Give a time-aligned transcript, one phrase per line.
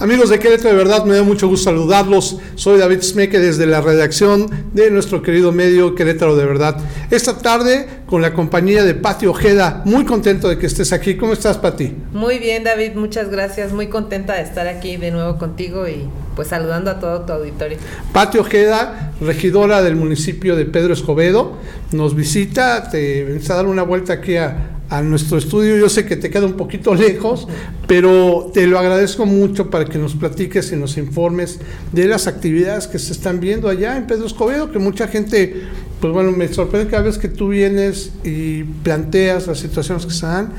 [0.00, 2.38] Amigos de Querétaro, de verdad me da mucho gusto saludarlos.
[2.54, 6.76] Soy David Smeke desde la redacción de nuestro querido medio Querétaro de verdad.
[7.10, 11.16] Esta tarde con la compañía de Pati Ojeda, muy contento de que estés aquí.
[11.16, 11.96] ¿Cómo estás, Pati?
[12.12, 13.72] Muy bien, David, muchas gracias.
[13.72, 16.08] Muy contenta de estar aquí de nuevo contigo y
[16.38, 17.78] pues saludando a todo tu auditorio.
[18.12, 21.56] Pati Ojeda, regidora del municipio de Pedro Escobedo,
[21.90, 25.76] nos visita, te vienes a dar una vuelta aquí a, a nuestro estudio.
[25.76, 27.48] Yo sé que te queda un poquito lejos,
[27.88, 31.58] pero te lo agradezco mucho para que nos platiques y nos informes
[31.90, 35.64] de las actividades que se están viendo allá en Pedro Escobedo, que mucha gente,
[36.00, 40.52] pues bueno, me sorprende cada vez que tú vienes y planteas las situaciones que están.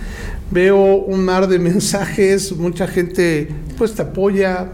[0.51, 4.73] Veo un mar de mensajes, mucha gente pues te apoya,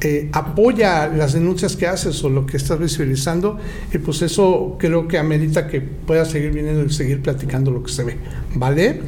[0.00, 3.58] eh, apoya las denuncias que haces o lo que estás visibilizando
[3.92, 7.92] y pues eso creo que amerita que puedas seguir viniendo y seguir platicando lo que
[7.92, 8.16] se ve,
[8.54, 9.00] ¿vale?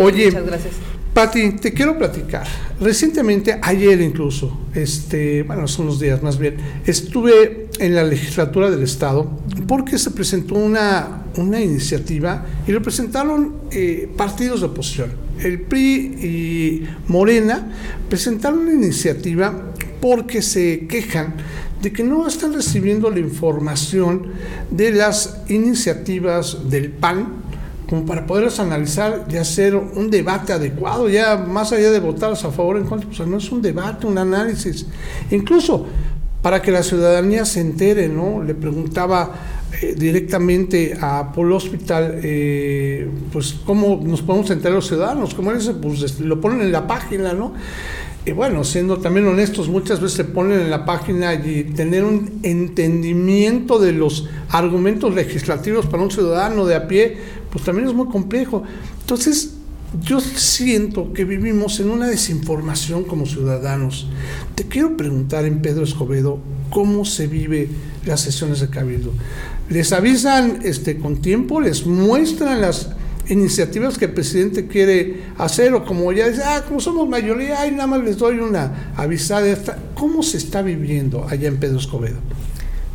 [0.00, 0.74] Oye, muchas gracias.
[1.12, 2.46] Pati, te quiero platicar.
[2.80, 8.82] Recientemente, ayer incluso, este, bueno, son los días más bien, estuve en la legislatura del
[8.82, 9.28] Estado
[9.66, 15.10] porque se presentó una, una iniciativa y lo presentaron eh, partidos de oposición.
[15.42, 15.88] El PRI
[16.22, 17.72] y Morena
[18.08, 21.34] presentaron una iniciativa porque se quejan
[21.82, 24.32] de que no están recibiendo la información
[24.70, 27.48] de las iniciativas del PAN
[27.88, 32.36] como para poderlas analizar y hacer un debate adecuado, ya más allá de votar a
[32.36, 34.86] favor o en contra, pues no es un debate, un análisis.
[35.30, 35.86] Incluso
[36.42, 38.42] para que la ciudadanía se entere, ¿no?
[38.42, 39.32] Le preguntaba
[39.80, 45.74] eh, directamente a Polo Hospital, eh, pues cómo nos podemos enterar los ciudadanos, como dice,
[45.74, 47.54] pues lo ponen en la página, ¿no?
[48.24, 52.40] Y bueno, siendo también honestos, muchas veces se ponen en la página y tener un
[52.42, 57.16] entendimiento de los argumentos legislativos para un ciudadano de a pie,
[57.50, 58.64] pues también es muy complejo.
[59.00, 59.54] Entonces,
[60.02, 64.08] yo siento que vivimos en una desinformación como ciudadanos.
[64.54, 66.38] Te quiero preguntar en Pedro Escobedo
[66.68, 67.68] cómo se vive
[68.04, 69.12] las sesiones de cabildo.
[69.70, 72.90] Les avisan este con tiempo, les muestran las
[73.28, 77.70] iniciativas que el presidente quiere hacer o como ya dice, ah, como somos mayoría, ahí
[77.70, 79.54] nada más les doy una avisada.
[79.94, 82.18] ¿Cómo se está viviendo allá en Pedro Escobedo?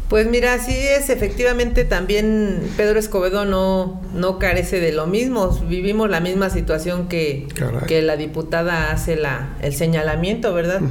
[0.09, 6.07] Pues mira, sí es, efectivamente también Pedro Escobedo no, no carece de lo mismo, vivimos
[6.07, 7.47] la misma situación que,
[7.88, 10.81] que la diputada hace la, el señalamiento, ¿verdad?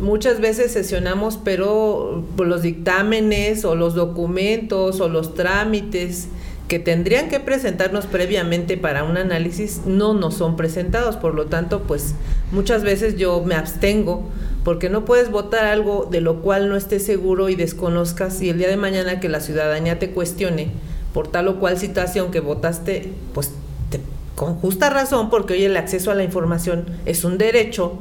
[0.00, 6.28] Muchas veces sesionamos, pero los dictámenes o los documentos o los trámites
[6.68, 11.82] que tendrían que presentarnos previamente para un análisis no nos son presentados, por lo tanto,
[11.82, 12.14] pues
[12.50, 14.28] muchas veces yo me abstengo
[14.64, 18.58] porque no puedes votar algo de lo cual no estés seguro y desconozcas y el
[18.58, 20.70] día de mañana que la ciudadanía te cuestione
[21.14, 23.52] por tal o cual situación que votaste, pues
[24.34, 27.94] con justa razón, porque hoy el acceso a la información es un derecho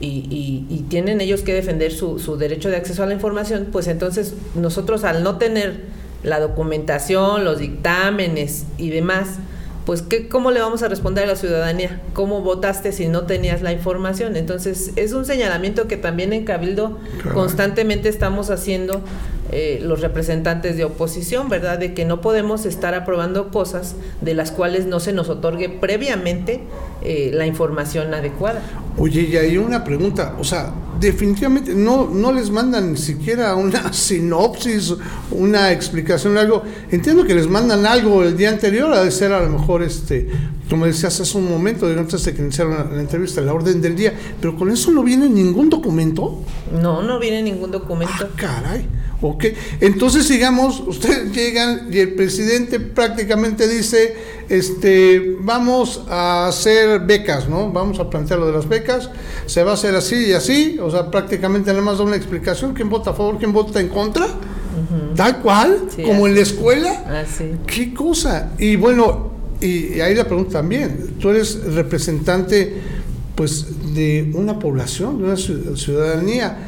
[0.00, 5.04] y, tienen ellos que defender su derecho de acceso a la información, pues entonces nosotros
[5.04, 9.38] al no tener la documentación, los dictámenes y demás,
[9.84, 12.00] pues ¿qué, ¿cómo le vamos a responder a la ciudadanía?
[12.12, 14.36] ¿Cómo votaste si no tenías la información?
[14.36, 16.98] Entonces es un señalamiento que también en Cabildo
[17.34, 19.02] constantemente estamos haciendo
[19.50, 21.78] eh, los representantes de oposición, ¿verdad?
[21.78, 26.60] De que no podemos estar aprobando cosas de las cuales no se nos otorgue previamente
[27.02, 28.62] eh, la información adecuada.
[28.98, 33.92] Oye, y hay una pregunta, o sea, definitivamente no, no les mandan ni siquiera una
[33.92, 34.94] sinopsis,
[35.30, 36.62] una explicación, algo.
[36.90, 40.28] Entiendo que les mandan algo el día anterior, ha de ser a lo mejor, este,
[40.72, 44.14] como decías hace un momento, antes de que iniciaron la, entrevista, la orden del día,
[44.40, 46.42] pero con eso no viene ningún documento.
[46.80, 48.14] No, no viene ningún documento.
[48.22, 48.88] Ah, caray.
[49.20, 49.44] Ok,
[49.82, 54.16] entonces sigamos, ustedes llegan y el presidente prácticamente dice,
[54.48, 57.70] este, vamos a hacer becas, ¿no?
[57.70, 59.10] Vamos a plantear lo de las becas,
[59.44, 62.72] se va a hacer así y así, o sea, prácticamente nada más da una explicación,
[62.72, 64.26] quién vota a favor, quién vota en contra,
[65.16, 67.20] tal cual, como en la escuela.
[67.20, 67.56] Así.
[67.66, 68.52] ¿Qué cosa?
[68.58, 69.31] Y bueno,
[69.62, 72.74] y, ahí la pregunta también, tú eres representante
[73.34, 76.58] pues de una población, de una ciudadanía.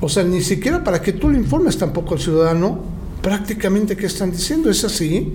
[0.00, 2.80] O sea, ni siquiera para que tú le informes tampoco al ciudadano
[3.22, 5.32] prácticamente qué están diciendo, ¿es así?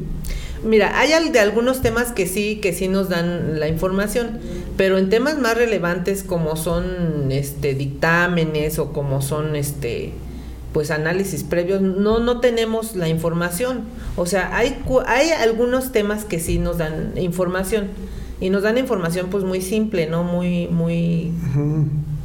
[0.63, 4.39] Mira, hay de algunos temas que sí, que sí nos dan la información,
[4.77, 10.13] pero en temas más relevantes como son este dictámenes o como son este
[10.73, 13.81] pues análisis previos, no, no tenemos la información.
[14.15, 17.87] O sea, hay, hay algunos temas que sí nos dan información
[18.39, 20.23] y nos dan información pues muy simple, ¿no?
[20.23, 21.31] Muy, muy,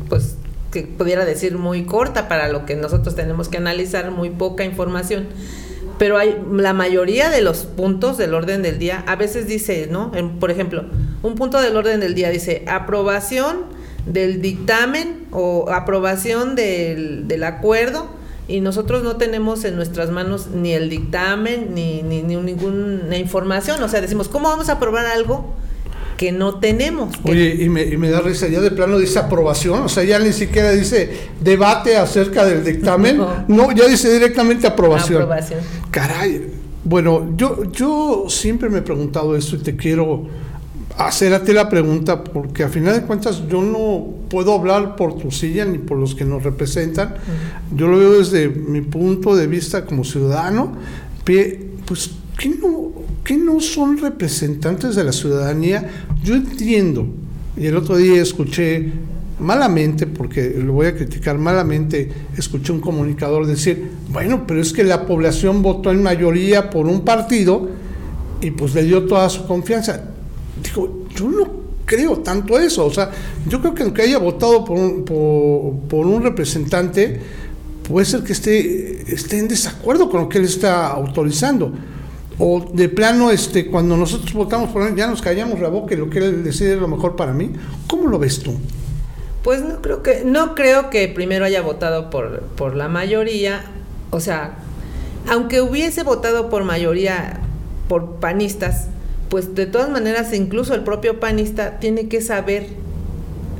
[0.09, 0.37] pues
[0.71, 5.27] que pudiera decir muy corta para lo que nosotros tenemos que analizar, muy poca información.
[5.99, 10.13] Pero hay la mayoría de los puntos del orden del día, a veces dice, ¿no?
[10.39, 10.85] por ejemplo,
[11.23, 13.65] un punto del orden del día dice aprobación
[14.05, 18.11] del dictamen o aprobación del, del acuerdo
[18.49, 23.83] y nosotros no tenemos en nuestras manos ni el dictamen ni, ni, ni ninguna información.
[23.83, 25.55] O sea, decimos, ¿cómo vamos a aprobar algo?
[26.17, 27.15] que no tenemos.
[27.25, 30.19] Oye, y me, y me, da risa, ya de plano dice aprobación, o sea, ya
[30.19, 31.11] ni siquiera dice
[31.41, 35.23] debate acerca del dictamen, no, ya dice directamente aprobación.
[35.23, 35.61] Aprobación.
[35.91, 36.47] Caray,
[36.85, 40.27] bueno, yo, yo siempre me he preguntado esto y te quiero
[40.99, 45.19] hacer a ti la pregunta, porque a final de cuentas yo no puedo hablar por
[45.19, 47.15] tu silla ni por los que nos representan,
[47.75, 50.73] yo lo veo desde mi punto de vista como ciudadano,
[51.25, 52.93] pues, ¿qué no,
[53.25, 55.89] ¿qué no son representantes de la ciudadanía?
[56.25, 57.07] Yo entiendo,
[57.57, 58.91] y el otro día escuché
[59.39, 64.83] malamente, porque lo voy a criticar malamente, escuché un comunicador decir, bueno, pero es que
[64.83, 67.69] la población votó en mayoría por un partido
[68.41, 70.16] y pues le dio toda su confianza
[70.63, 72.85] digo, yo no creo tanto eso.
[72.85, 73.11] O sea,
[73.47, 77.21] yo creo que aunque haya votado por un, por, un representante,
[77.89, 81.73] puede ser que esté, esté en desacuerdo con lo que él está autorizando.
[82.39, 85.97] O de plano, este, cuando nosotros votamos por él, ya nos callamos la boca y
[85.97, 87.53] lo que él decide es lo mejor para mí.
[87.89, 88.59] ¿Cómo lo ves tú?
[89.43, 93.65] Pues no creo que, no creo que primero haya votado por, por la mayoría.
[94.11, 94.59] O sea,
[95.29, 97.41] aunque hubiese votado por mayoría
[97.89, 98.89] por panistas,
[99.29, 102.67] pues de todas maneras incluso el propio panista tiene que saber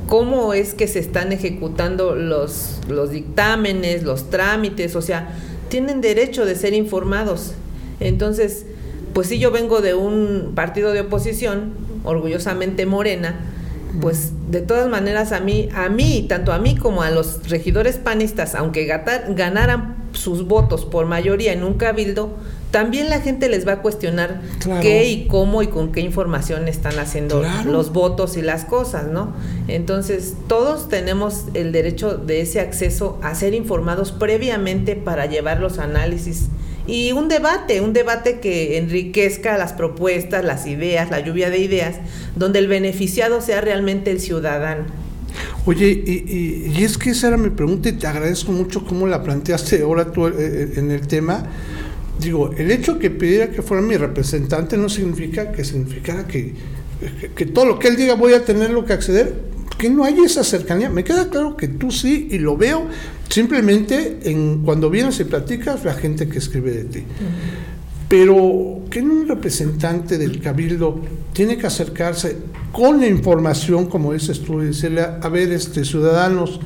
[0.07, 5.29] cómo es que se están ejecutando los, los dictámenes, los trámites, o sea,
[5.69, 7.53] tienen derecho de ser informados.
[7.99, 8.65] Entonces,
[9.13, 11.73] pues si yo vengo de un partido de oposición,
[12.03, 13.35] orgullosamente morena,
[13.99, 17.97] pues de todas maneras a mí, a mí, tanto a mí como a los regidores
[17.97, 22.29] panistas, aunque ganaran sus votos por mayoría en un cabildo,
[22.77, 24.39] también la gente les va a cuestionar
[24.83, 29.33] qué y cómo y con qué información están haciendo los votos y las cosas, ¿no?
[29.67, 35.79] Entonces, todos tenemos el derecho de ese acceso a ser informados previamente para llevar los
[35.79, 36.49] análisis
[36.85, 41.95] y un debate, un debate que enriquezca las propuestas, las ideas, la lluvia de ideas,
[42.35, 44.85] donde el beneficiado sea realmente el ciudadano.
[45.65, 49.23] Oye, y, y es que esa era mi pregunta y te agradezco mucho cómo la
[49.23, 51.43] planteaste ahora tú eh, eh, en el tema
[52.19, 56.53] digo, el hecho que pidiera que fuera mi representante no significa que significara que,
[57.35, 59.33] que, todo lo que él diga voy a tener lo que acceder,
[59.77, 60.89] que no hay esa cercanía.
[60.89, 62.87] Me queda claro que tú sí y lo veo
[63.29, 67.03] simplemente en cuando vienes y platicas la gente que escribe de ti.
[68.09, 71.01] Pero que un representante del cabildo
[71.33, 72.37] tiene que acercarse
[72.71, 76.59] con la información, como dices tú, y decirle, a ver, este, ciudadanos,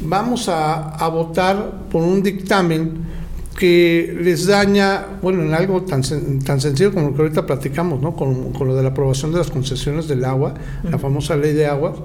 [0.00, 3.17] vamos a, a votar por un dictamen
[3.58, 6.02] que les daña, bueno, en algo tan,
[6.44, 8.14] tan sencillo como lo que ahorita platicamos, ¿no?
[8.14, 10.54] Con, lo de la aprobación de las concesiones del agua,
[10.88, 11.96] la famosa ley de agua,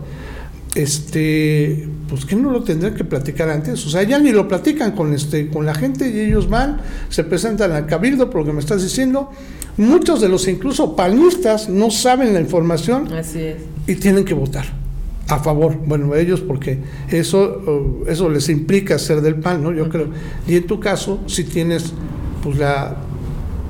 [0.73, 4.93] este, pues que no lo tendrían que platicar antes, o sea, ya ni lo platican
[4.93, 8.53] con este, con la gente y ellos van, se presentan al cabildo por lo que
[8.53, 9.29] me estás diciendo.
[9.77, 13.09] Muchos de los incluso panistas no saben la información
[13.85, 14.82] y tienen que votar
[15.27, 16.79] a favor, bueno, ellos porque
[17.09, 19.71] eso, uh, eso les implica ser del PAN, ¿no?
[19.71, 20.07] Yo creo.
[20.47, 21.93] Y en tu caso, si tienes
[22.41, 22.97] pues la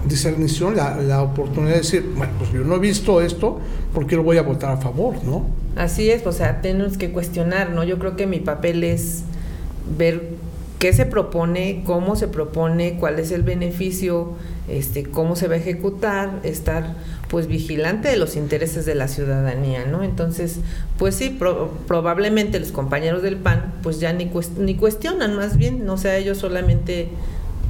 [0.08, 3.60] discernición, la, la, oportunidad de decir, bueno, pues yo no he visto esto,
[3.94, 5.46] ¿por qué lo voy a votar a favor, no?
[5.76, 7.84] Así es, o sea, tenemos que cuestionar, ¿no?
[7.84, 9.24] Yo creo que mi papel es
[9.98, 10.33] ver
[10.84, 14.34] qué se propone, cómo se propone, cuál es el beneficio,
[14.68, 16.96] este, cómo se va a ejecutar, estar
[17.30, 20.04] pues vigilante de los intereses de la ciudadanía, ¿no?
[20.04, 20.60] Entonces,
[20.98, 21.40] pues sí,
[21.88, 26.40] probablemente los compañeros del PAN pues ya ni, ni cuestionan más bien, no sea, ellos
[26.40, 27.08] solamente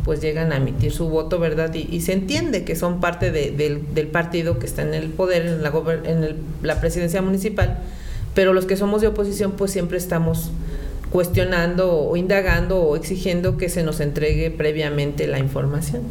[0.05, 1.71] pues llegan a emitir su voto, ¿verdad?
[1.75, 5.71] Y, se entiende que son parte del, partido que está en el poder, en la,
[6.05, 7.77] en la presidencia municipal,
[8.33, 10.49] pero los que somos de oposición pues siempre estamos
[11.13, 16.01] cuestionando o indagando o exigiendo que se nos entregue previamente la información.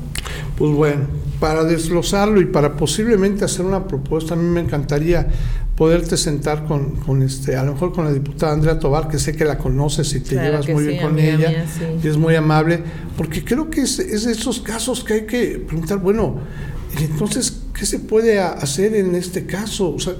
[0.56, 1.06] Pues bueno,
[1.40, 5.26] para desglosarlo y para posiblemente hacer una propuesta, a mí me encantaría
[5.76, 9.34] poderte sentar con, con este, a lo mejor con la diputada Andrea Tobar, que sé
[9.34, 11.64] que la conoces y te llevas muy bien con ella
[12.00, 12.80] y es muy amable,
[13.16, 16.38] porque creo que es, es, de esos casos que hay que preguntar, bueno,
[16.96, 19.94] entonces, ¿qué se puede hacer en este caso?
[19.94, 20.14] O sea,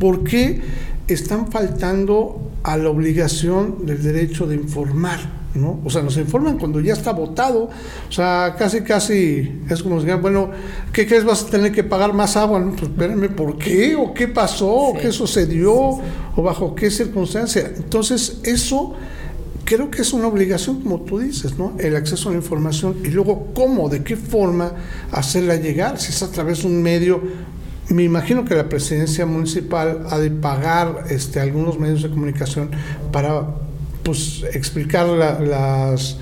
[0.00, 0.60] ¿por qué
[1.08, 5.44] están faltando a la obligación del derecho de informar?
[5.54, 5.80] ¿no?
[5.84, 7.70] O sea, nos informan cuando ya está votado,
[8.08, 10.50] o sea, casi, casi es como si bueno,
[10.92, 11.24] ¿qué crees?
[11.24, 12.58] ¿Vas a tener que pagar más agua?
[12.58, 13.94] No, pues espérenme, ¿por qué?
[13.94, 14.68] ¿O qué pasó?
[14.68, 15.72] ¿O qué sucedió?
[15.72, 17.72] ¿O bajo qué circunstancia?
[17.76, 18.94] Entonces, eso
[19.64, 21.74] creo que es una obligación, como tú dices, ¿no?
[21.78, 24.72] El acceso a la información y luego cómo, de qué forma
[25.12, 27.22] hacerla llegar, si es a través de un medio
[27.88, 32.70] me imagino que la presidencia municipal ha de pagar este, algunos medios de comunicación
[33.12, 33.46] para
[34.02, 36.18] pues, explicar las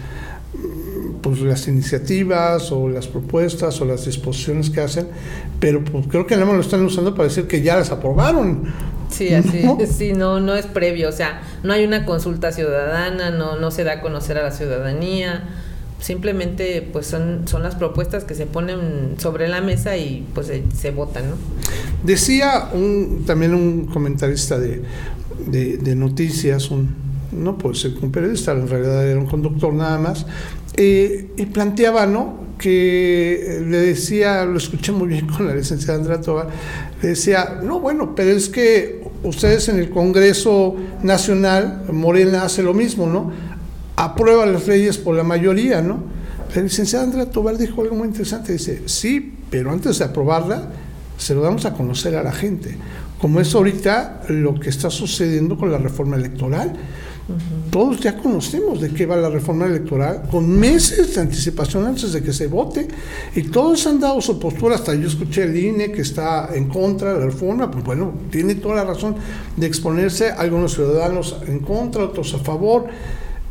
[1.22, 5.08] pues las iniciativas o las propuestas o las disposiciones que hacen,
[5.60, 8.64] pero pues, creo que nada más lo están usando para decir que ya las aprobaron.
[9.08, 9.78] Sí, así, ¿no?
[9.86, 13.84] sí, no, no es previo, o sea, no hay una consulta ciudadana, no, no se
[13.84, 15.44] da a conocer a la ciudadanía,
[16.02, 20.90] simplemente pues son, son las propuestas que se ponen sobre la mesa y pues se,
[20.90, 21.36] votan, ¿no?
[22.04, 24.82] Decía un, también un comentarista de,
[25.46, 26.94] de noticias, un,
[27.32, 30.26] no puede ser un periodista, en realidad era un conductor nada más,
[30.76, 32.42] eh, y planteaba, ¿no?
[32.58, 36.48] Que le decía, lo escuché muy bien con la licenciada Andrea Tobar,
[37.02, 42.74] le decía, no, bueno, pero es que ustedes en el Congreso Nacional, Morena hace lo
[42.74, 43.32] mismo, ¿no?
[43.96, 46.02] Aprueba las leyes por la mayoría, ¿no?
[46.54, 50.68] La licenciada Andrea Tobar dijo algo muy interesante, dice, sí, pero antes de aprobarla,
[51.16, 52.76] se lo damos a conocer a la gente,
[53.18, 56.74] como es ahorita lo que está sucediendo con la reforma electoral
[57.70, 62.22] todos ya conocemos de qué va la reforma electoral, con meses de anticipación antes de
[62.22, 62.88] que se vote,
[63.34, 67.14] y todos han dado su postura, hasta yo escuché el INE que está en contra
[67.14, 69.14] de la reforma, pues bueno, tiene toda la razón
[69.56, 72.86] de exponerse, algunos ciudadanos en contra, otros a favor.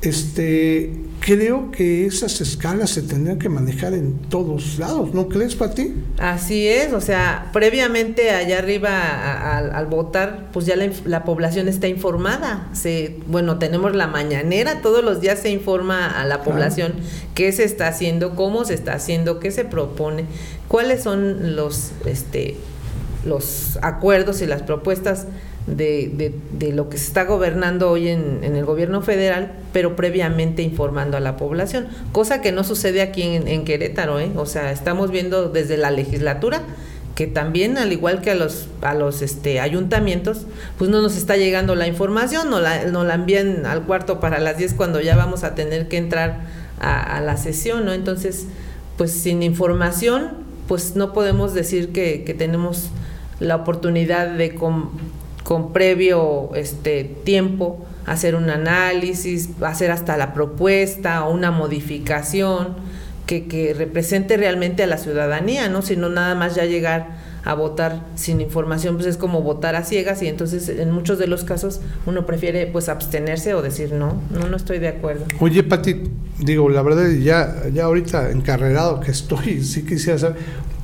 [0.02, 5.94] Este, creo que esas escalas se tendrían que manejar en todos lados, ¿no crees, ti
[6.18, 12.68] Así es, o sea, previamente allá arriba al votar, pues ya la, población está informada.
[12.74, 16.94] Se, bueno, tenemos la mañanera, todos los días se informa a la población
[17.36, 20.26] qué se está haciendo, cómo se está haciendo, qué se propone,
[20.68, 22.58] cuáles son los, este,
[23.24, 25.28] los acuerdos y las propuestas
[25.68, 30.64] de, de, lo que se está gobernando hoy en, en, el gobierno federal, pero previamente
[30.64, 34.32] informando a la población, cosa que no sucede aquí en, Querétaro, ¿eh?
[34.36, 36.64] o sea, estamos viendo desde la legislatura
[37.16, 40.46] que también al igual que a los a los este ayuntamientos
[40.78, 44.40] pues no nos está llegando la información no la, no la envían al cuarto para
[44.40, 46.40] las 10 cuando ya vamos a tener que entrar
[46.80, 48.46] a, la sesión no entonces
[48.98, 50.30] pues sin información
[50.70, 52.92] pues no podemos decir que, que tenemos
[53.42, 54.56] la oportunidad de,
[55.44, 62.76] con previo este, tiempo hacer un análisis, hacer hasta la propuesta o una modificación
[63.26, 65.82] que, que represente realmente a la ciudadanía, ¿no?
[65.82, 70.22] Sino nada más ya llegar a votar sin información, pues es como votar a ciegas
[70.22, 74.48] y entonces en muchos de los casos uno prefiere pues abstenerse o decir no, no,
[74.48, 75.26] no estoy de acuerdo.
[75.40, 76.04] Oye, Pati,
[76.40, 80.38] digo, la verdad ya, ya ahorita encarrerado que estoy, sí quisiera saber,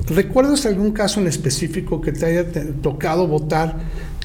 [0.08, 2.46] ¿recuerdas algún caso en específico que te haya
[2.82, 3.76] tocado votar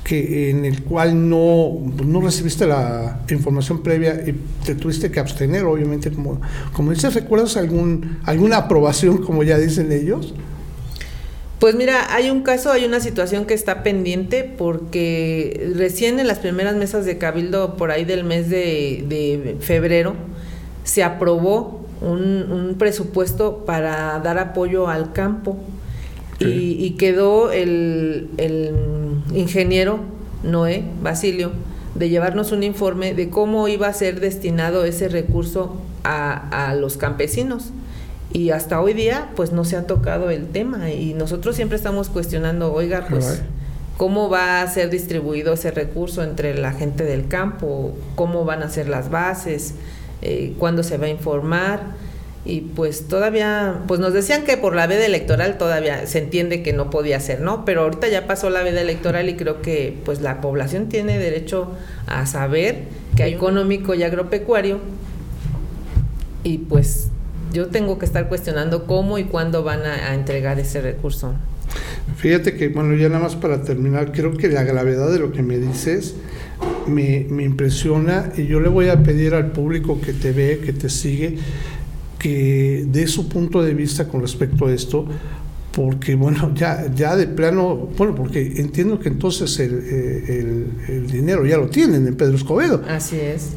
[0.05, 5.65] que en el cual no, no recibiste la información previa y te tuviste que abstener,
[5.65, 6.41] obviamente, como,
[6.73, 10.35] como dices, ¿recuerdas algún, alguna aprobación, como ya dicen ellos?
[11.63, 16.41] Pues mira, hay un caso, hay una situación que está pendiente porque recién en las
[16.41, 20.17] primeras mesas de Cabildo, por ahí del mes de, febrero,
[20.83, 25.57] se aprobó un, presupuesto para dar apoyo al campo
[26.49, 28.29] y, quedó el,
[29.35, 30.01] ingeniero
[30.43, 31.53] Noé Basilio
[31.95, 37.71] de llevarnos un informe de cómo iba a ser destinado ese recurso a, los campesinos.
[38.33, 40.91] Y hasta hoy día, pues no se ha tocado el tema.
[40.91, 43.43] Y nosotros siempre estamos cuestionando, oiga, pues,
[43.99, 47.95] ¿cómo va a ser distribuido ese recurso entre la gente del campo?
[48.15, 49.75] ¿Cómo van a ser las bases?
[50.23, 51.81] Eh, ¿Cuándo se va a informar?
[52.45, 56.73] Y pues todavía, pues nos decían que por la veda electoral todavía se entiende que
[56.73, 57.65] no podía ser, ¿no?
[57.65, 61.71] Pero ahorita ya pasó la veda electoral y creo que pues la población tiene derecho
[62.07, 62.83] a saber
[63.17, 64.81] que hay económico y agropecuario
[66.43, 67.11] y pues
[67.53, 71.35] yo tengo que estar cuestionando cómo y cuándo van a, entregar ese recurso.
[72.17, 75.43] Fíjate que, bueno, ya nada más para terminar, creo que la gravedad de lo que
[75.43, 76.17] me dices
[76.87, 80.73] me, me impresiona y yo le voy a pedir al público que te ve, que
[80.73, 81.39] te sigue,
[82.23, 85.05] que dé su punto de vista con respecto a esto,
[85.73, 91.45] porque bueno, ya, ya de plano, bueno, porque entiendo que entonces el, eh, el, dinero
[91.45, 92.83] ya lo tienen en Pedro Escobedo.
[92.89, 93.55] Así es.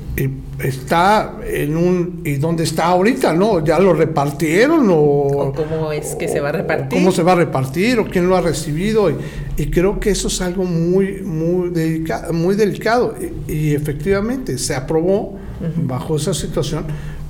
[0.57, 3.33] está en un, ¿y dónde está ahorita?
[3.33, 3.63] ¿No?
[3.63, 6.97] ¿Ya lo repartieron o, cómo es que se va a repartir?
[6.97, 9.11] ¿Cómo se va a repartir o quién lo ha recibido?
[9.57, 13.13] Y, creo que eso es algo muy, muy, delicado, muy delicado.
[13.47, 15.37] Y, efectivamente se aprobó
[15.85, 16.85] bajo esa situación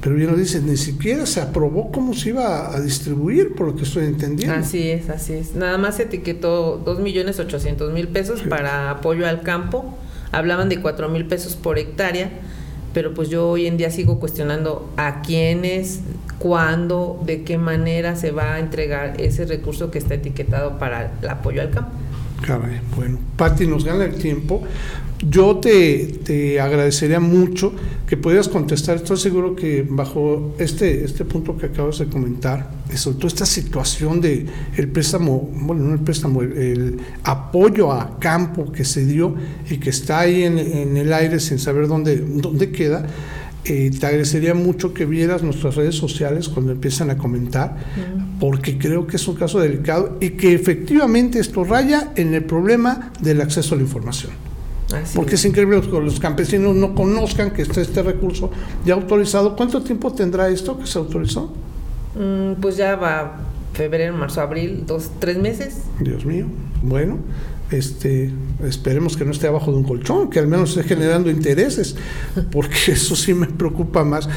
[0.06, 3.76] pero bien lo dicen, ni siquiera se aprobó cómo se iba a distribuir, por lo
[3.76, 4.56] que estoy entendiendo.
[4.56, 5.56] Así es, así es.
[5.56, 9.98] Nada más se etiquetó 2.800.000 pesos para apoyo al campo.
[10.32, 12.30] Hablaban de 4.000 pesos por hectárea,
[12.94, 16.02] pero pues yo hoy en día sigo cuestionando a quiénes,
[16.38, 21.30] cuándo, de qué manera se va a entregar ese recurso que está etiquetado para el
[21.30, 21.90] apoyo al campo.
[22.42, 24.62] Caray, bueno, Pati, nos gana el tiempo.
[25.28, 27.74] Yo te, te, agradecería mucho
[28.06, 28.98] que pudieras contestar.
[28.98, 34.22] Estoy seguro que bajo este, este punto que acabas de comentar, sobre todo esta situación
[34.22, 39.34] de el préstamo, bueno, no el préstamo, el, apoyo a campo que se dio
[39.70, 43.08] y que está ahí en, en el aire sin saber dónde, dónde queda
[43.66, 47.78] eh, te agradecería mucho que vieras nuestras redes sociales cuando empiezan a comentar,
[48.40, 53.12] porque creo que es un caso delicado y que efectivamente esto raya en el problema
[53.22, 54.32] del acceso a la información.
[55.16, 55.46] porque es.
[55.46, 58.52] increíble que los campesinos no conozcan que está este recurso
[58.86, 59.56] ya autorizado.
[59.56, 61.52] ¿Cuánto tiempo tendrá esto que se autorizó?
[62.14, 63.38] Mm, pues ya va
[63.74, 65.82] febrero, marzo, abril, dos, tres meses.
[66.00, 66.46] Dios mío.
[66.82, 67.18] Bueno,
[67.78, 68.32] este,
[68.64, 71.96] esperemos que no esté abajo de un colchón, que al menos esté generando intereses,
[72.52, 74.28] porque eso sí me preocupa más.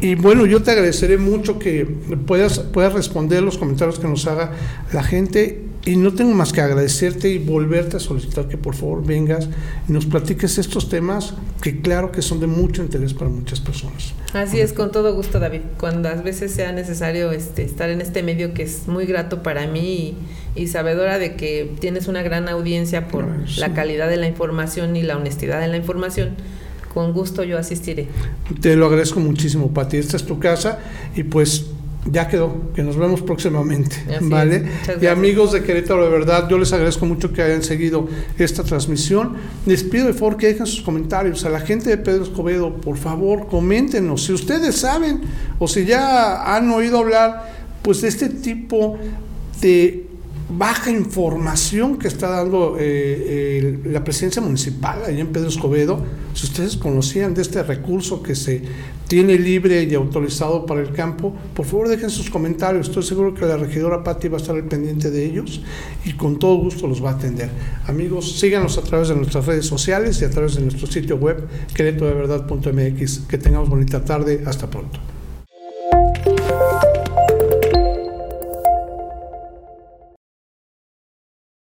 [0.00, 1.84] Y bueno, yo te agradeceré mucho que
[2.26, 4.52] puedas, puedas responder los comentarios que nos haga
[4.92, 9.04] la gente y no tengo más que agradecerte y volverte a solicitar que por favor
[9.04, 9.48] vengas
[9.88, 14.12] y nos platiques estos temas que claro que son de mucho interés para muchas personas.
[14.34, 15.62] Así es, con todo gusto David.
[15.78, 19.66] Cuando a veces sea necesario este, estar en este medio que es muy grato para
[19.66, 20.16] mí
[20.54, 25.02] y, sabedora de que tienes una gran audiencia por la calidad de la información y
[25.02, 26.30] la honestidad de la información,
[26.92, 28.08] con gusto yo asistiré.
[28.60, 29.96] Te lo agradezco muchísimo, Pati.
[29.96, 30.78] Esta es tu casa
[31.16, 31.66] y pues
[32.10, 34.64] ya quedó, que nos vemos próximamente, ¿vale?
[35.00, 39.36] Y amigos de Querétaro, de verdad, yo les agradezco mucho que hayan seguido esta transmisión.
[39.66, 41.44] Les pido de favor que dejen sus comentarios.
[41.44, 44.24] A la gente de Pedro Escobedo, por favor, coméntenos.
[44.24, 45.20] Si ustedes saben
[45.58, 48.98] o si ya han oído hablar, pues de este tipo
[49.60, 50.07] de
[50.48, 56.02] baja información que está dando eh, eh, la presidencia municipal allá en Pedro Escobedo.
[56.34, 58.62] Si ustedes conocían de este recurso que se
[59.08, 62.88] tiene libre y autorizado para el campo, por favor dejen sus comentarios.
[62.88, 65.62] Estoy seguro que la regidora Patti va a estar al pendiente de ellos
[66.04, 67.50] y con todo gusto los va a atender.
[67.86, 71.46] Amigos, síganos a través de nuestras redes sociales y a través de nuestro sitio web,
[71.74, 73.20] queretodeverdad.mx.
[73.28, 74.42] Que tengamos bonita tarde.
[74.46, 74.98] Hasta pronto.